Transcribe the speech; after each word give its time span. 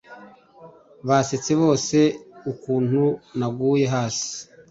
Basetse 1.07 1.51
bose 1.61 1.97
ukuntu 2.51 3.03
naguye 3.37 3.85
hasi 3.93 4.29